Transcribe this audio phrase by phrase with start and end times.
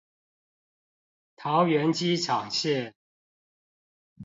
[1.35, 2.95] 桃園機場線